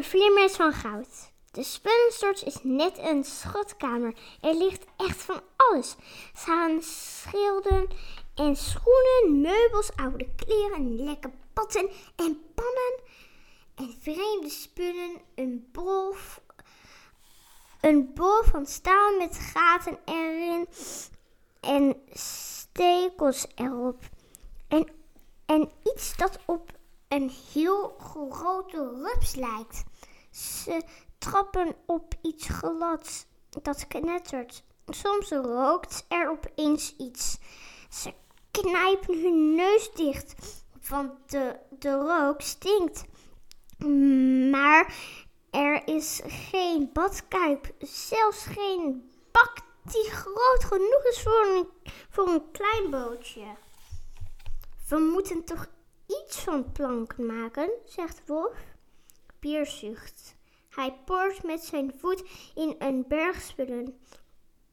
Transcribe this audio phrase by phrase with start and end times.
[0.00, 1.32] een vleermuis van goud.
[1.50, 4.14] De spullenstort is net een schatkamer.
[4.40, 5.96] Er ligt echt van alles.
[6.34, 7.88] Staan schilden
[8.34, 13.00] en schoenen, meubels, oude kleren, lekke potten en pannen.
[13.74, 16.14] En vreemde spullen, een bol,
[17.80, 20.68] een bol van staal met gaten erin
[21.60, 24.02] en stekels erop.
[24.68, 24.88] En,
[25.46, 26.78] en iets dat op
[27.10, 27.96] een heel
[28.30, 29.84] grote rups lijkt.
[30.30, 30.82] Ze
[31.18, 33.26] trappen op iets glad
[33.62, 34.64] dat knettert.
[34.86, 37.38] Soms rookt er opeens iets.
[37.90, 38.14] Ze
[38.50, 40.34] knijpen hun neus dicht,
[40.88, 43.04] want de, de rook stinkt.
[44.50, 44.94] Maar
[45.50, 51.68] er is geen badkuip, zelfs geen bak die groot genoeg is voor een,
[52.10, 53.44] voor een klein bootje.
[54.88, 55.66] We moeten toch
[56.10, 58.58] iets van planken maken, zegt Wolf.
[59.38, 60.36] Pier zucht.
[60.68, 62.24] Hij poort met zijn voet
[62.54, 64.00] in een berg spullen.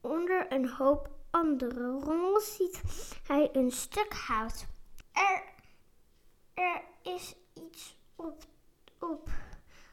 [0.00, 2.80] Onder een hoop andere rommels ziet
[3.26, 4.66] hij een stuk hout.
[5.12, 5.42] Er,
[6.54, 8.42] er is iets op,
[8.98, 9.28] op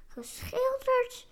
[0.08, 1.28] geschilderd.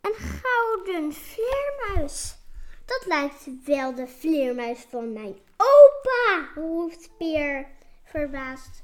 [0.00, 2.38] Een gouden vleermuis.
[2.84, 7.68] Dat lijkt wel de vleermuis van mijn opa, roept Peer
[8.04, 8.82] verbaasd.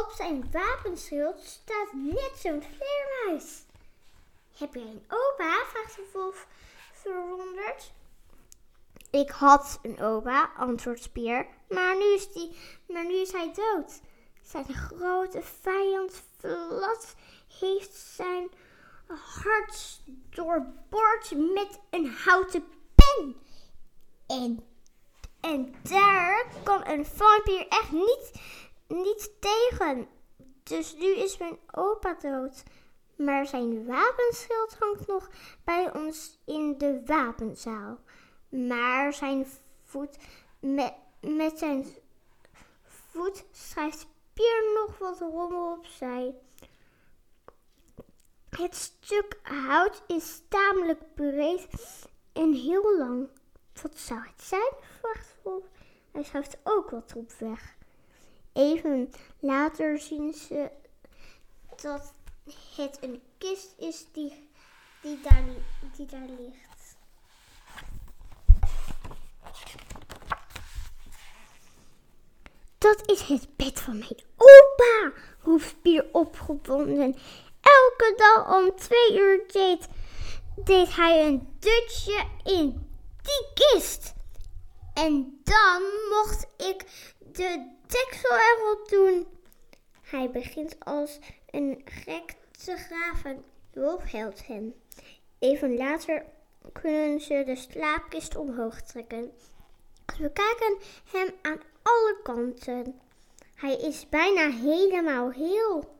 [0.00, 3.62] Op zijn wapenschild staat net zo'n vleermuis.
[4.58, 5.64] Heb jij een opa?
[5.64, 6.46] vraagt de wolf
[6.92, 7.92] verwonderd.
[9.10, 12.56] Ik had een opa, antwoordt Spier, maar nu is, die,
[12.88, 14.00] maar nu is hij dood.
[14.42, 17.14] Zijn grote vijand Vlad
[17.60, 18.50] heeft zijn
[19.06, 23.36] hart doorboord met een houten pen.
[24.26, 24.66] En,
[25.40, 28.32] en daar kan een vampier echt niet,
[28.92, 30.08] niet tegen.
[30.62, 32.62] Dus nu is mijn opa dood.
[33.16, 35.30] Maar zijn wapenschild hangt nog
[35.64, 37.98] bij ons in de wapenzaal.
[38.48, 39.46] Maar zijn
[39.82, 40.16] voet,
[40.60, 41.86] met, met zijn
[42.84, 46.34] voet schrijft Pier nog wat rommel opzij.
[48.50, 51.68] Het stuk hout is tamelijk breed
[52.32, 53.28] en heel lang.
[53.82, 54.72] Wat zou het zijn?
[55.00, 55.64] vraagt Wolf.
[56.12, 57.76] Hij schuift ook wat op weg.
[58.52, 60.70] Even later zien ze
[61.82, 62.12] dat
[62.76, 64.48] het een kist is die,
[65.02, 65.44] die, daar,
[65.96, 66.96] die daar ligt.
[72.78, 77.16] Dat is het bed van mijn opa, roept Pier opgewonden.
[77.60, 79.88] Elke dag om twee uur deed,
[80.64, 82.90] deed hij een dutje in
[83.22, 84.12] die kist.
[84.94, 86.84] En dan mocht ik
[87.32, 89.26] de deksel erop doen.
[90.02, 91.18] Hij begint als
[91.50, 93.44] een gek te graven.
[93.72, 94.74] Wolf helpt hem.
[95.38, 96.24] Even later
[96.72, 99.32] kunnen ze de slaapkist omhoog trekken.
[100.18, 100.76] We kijken
[101.10, 103.00] hem aan alle kanten.
[103.54, 105.96] Hij is bijna helemaal heel.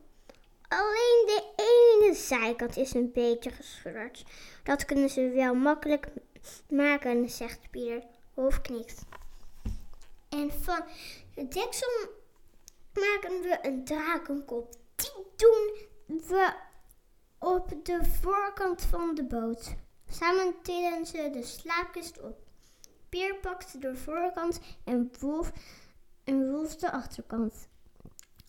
[0.67, 4.23] Alleen de ene zijkant is een beetje gescheurd.
[4.63, 6.07] Dat kunnen ze wel makkelijk
[6.69, 8.03] maken, zegt Pieter.
[8.33, 9.01] Wolf knikt.
[10.33, 10.83] En van
[11.35, 12.09] het deksel
[12.93, 14.75] maken we een drakenkop.
[14.95, 15.77] Die doen
[16.07, 16.53] we
[17.39, 19.75] op de voorkant van de boot.
[20.07, 22.37] Samen tillen ze de slaapkist op.
[23.09, 25.51] Pier pakt de voorkant en Wolf,
[26.23, 27.67] en Wolf de achterkant.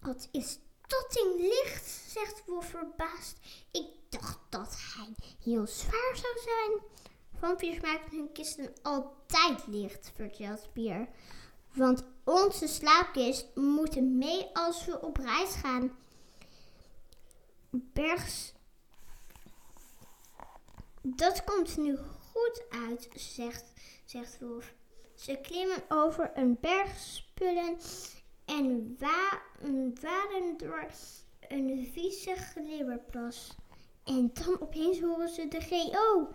[0.01, 3.39] Wat is dat ding licht, zegt Wolf verbaasd.
[3.71, 6.81] Ik dacht dat hij heel zwaar zou zijn.
[7.39, 11.09] Vampiers maken hun kisten altijd licht, vertelt Pier.
[11.74, 15.96] Want onze slaapkist moet mee als we op reis gaan.
[17.70, 18.52] Bergs.
[21.02, 23.64] Dat komt nu goed uit, zegt,
[24.04, 24.74] zegt Wolf.
[25.14, 27.76] Ze klimmen over een berg spullen
[28.44, 29.42] en wa
[30.00, 30.86] waren door
[31.48, 33.54] een vieze glibberplas.
[34.04, 36.28] En dan opeens horen ze de GO.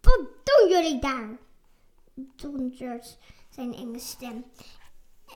[0.00, 1.38] Wat doen jullie daar?
[2.14, 3.18] dondert
[3.50, 4.44] zijn enge stem.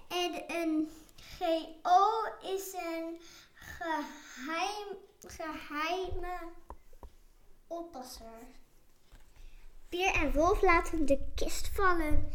[0.09, 0.91] En een
[1.39, 3.21] GO is een
[3.55, 4.97] geheim,
[5.27, 6.39] geheime
[7.67, 8.47] oppasser.
[9.89, 12.33] Pier en Wolf laten de kist vallen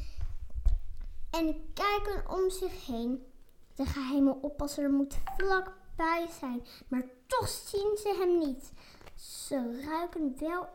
[1.31, 3.25] en kijken om zich heen.
[3.75, 8.71] De geheime oppasser moet vlakbij zijn, maar toch zien ze hem niet.
[9.15, 10.67] Ze ruiken wel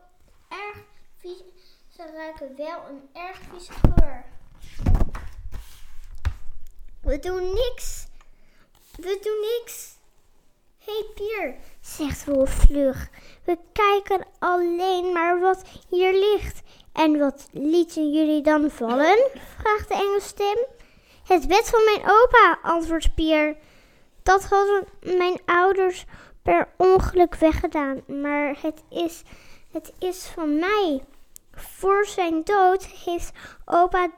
[0.47, 0.83] erg
[1.17, 1.43] vies,
[1.87, 4.25] ze ruiken wel een erg vieze geur.
[7.01, 8.07] We doen niks.
[8.95, 9.95] We doen niks.
[10.77, 13.09] hey Pier, zegt Wolf vlug.
[13.43, 16.61] We kijken alleen maar wat hier ligt.
[16.93, 19.29] En wat lieten jullie dan vallen?
[19.57, 20.65] vraagt de enge stem.
[21.23, 23.57] Het bed van mijn opa, antwoordt Pier.
[24.23, 26.05] Dat hadden mijn ouders
[26.41, 29.23] per ongeluk weggedaan, maar het is,
[29.71, 31.03] het is van mij.
[31.51, 33.31] Voor zijn dood heeft
[33.65, 34.09] opa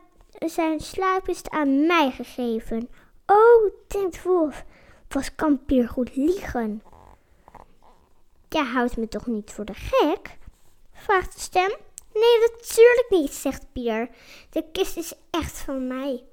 [0.45, 2.89] zijn slaapkist aan mij gegeven.
[3.25, 4.63] Oh, denkt Wolf,
[5.07, 6.83] wat kan Pier goed liegen?
[8.50, 10.38] Jij houdt me toch niet voor de gek?
[10.91, 11.71] vraagt de stem.
[12.13, 14.09] Nee, natuurlijk niet, zegt Pier.
[14.50, 16.24] De kist is echt van mij.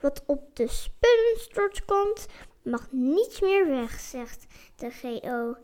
[0.00, 2.26] Wat op de spullenstort komt,
[2.62, 4.46] mag niet meer weg, zegt
[4.76, 5.56] de GO.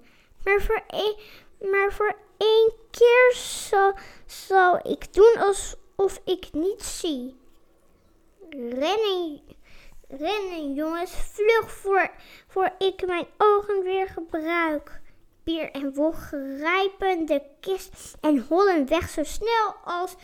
[0.44, 1.16] Maar voor één,
[1.70, 3.94] maar voor één keer zal,
[4.26, 5.42] zal ik doen
[6.00, 7.36] alsof ik niet zie.
[8.50, 9.40] Rennen,
[10.08, 12.10] rennen jongens, vlug voor,
[12.46, 15.00] voor ik mijn ogen weer gebruik.
[15.42, 20.14] Pier en Wolf grijpen de kist en hollen weg zo snel als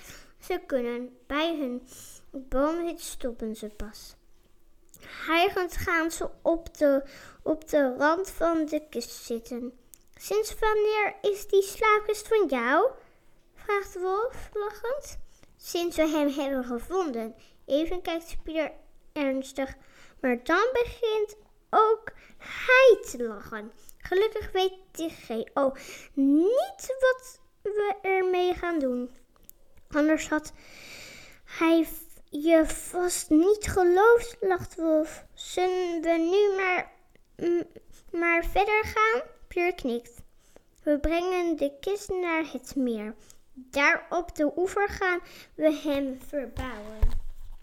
[0.40, 1.16] ze kunnen.
[1.26, 1.88] Bij hun
[2.30, 4.14] boomhut stoppen ze pas.
[5.26, 7.02] Hijgend gaan ze op de,
[7.42, 9.78] op de rand van de kist zitten.
[10.14, 12.90] Sinds wanneer is die slaapkist van jou?
[13.54, 15.24] vraagt de wolf lachend.
[15.66, 17.34] Sinds we hem hebben gevonden.
[17.64, 18.72] Even kijkt Pieter
[19.12, 19.74] ernstig,
[20.20, 21.36] maar dan begint
[21.70, 23.72] ook hij te lachen.
[23.98, 25.72] Gelukkig weet de GO
[26.14, 29.10] niet wat we ermee gaan doen.
[29.90, 30.52] Anders had
[31.44, 31.86] hij
[32.30, 35.24] je vast niet geloofd, lacht Wolf.
[35.34, 36.92] Zullen we nu maar,
[38.20, 39.22] maar verder gaan?
[39.48, 40.14] Pier knikt.
[40.82, 43.14] We brengen de kist naar het meer.
[43.58, 45.20] Daar op de oever gaan
[45.54, 47.15] we hem verbouwen.